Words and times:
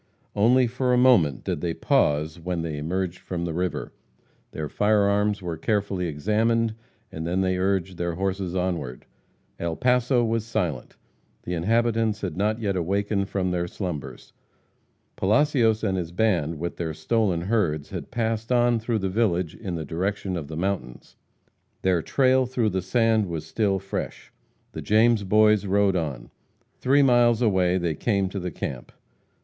Only 0.35 0.65
for 0.65 0.93
a 0.93 0.97
moment 0.97 1.43
did 1.43 1.61
they 1.61 1.75
pause 1.75 2.39
when 2.39 2.63
they 2.63 2.77
emerged 2.79 3.19
from 3.19 3.45
the 3.45 3.53
river. 3.53 3.93
Their 4.49 4.67
fire 4.67 5.01
arms 5.03 5.43
were 5.43 5.57
carefully 5.57 6.07
examined, 6.07 6.73
and 7.11 7.27
then 7.27 7.41
they 7.41 7.59
urged 7.59 7.97
their 7.97 8.15
horses 8.15 8.55
onward. 8.55 9.05
El 9.59 9.75
Paso 9.75 10.23
was 10.25 10.43
silent. 10.43 10.97
The 11.43 11.53
inhabitants 11.53 12.21
had 12.21 12.35
not 12.35 12.59
yet 12.59 12.75
awakened 12.75 13.29
from 13.29 13.51
their 13.51 13.67
slumbers. 13.67 14.33
Palacios 15.17 15.83
and 15.83 15.99
his 15.99 16.11
band, 16.11 16.57
with 16.57 16.77
their 16.77 16.95
stolen 16.95 17.41
herds, 17.41 17.91
had 17.91 18.09
passed 18.09 18.51
on 18.51 18.79
through 18.79 18.97
the 18.97 19.07
village 19.07 19.53
in 19.53 19.75
the 19.75 19.85
direction 19.85 20.35
of 20.35 20.47
the 20.47 20.57
mountains. 20.57 21.15
Their 21.83 22.01
trail 22.01 22.47
through 22.47 22.69
the 22.69 22.81
sand 22.81 23.27
was 23.27 23.45
still 23.45 23.77
fresh. 23.77 24.33
The 24.71 24.81
James 24.81 25.23
Boys 25.23 25.67
rode 25.67 25.95
on. 25.95 26.31
Three 26.79 27.03
miles 27.03 27.43
away 27.43 27.77
they 27.77 27.93
came 27.93 28.29
to 28.29 28.39
the 28.39 28.49
camp. 28.49 28.91